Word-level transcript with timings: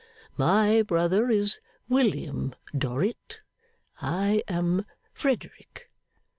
My 0.35 0.81
brother 0.81 1.29
is 1.29 1.59
William 1.87 2.55
Dorrit; 2.75 3.41
I 4.01 4.41
am 4.47 4.83
Frederick. 5.13 5.91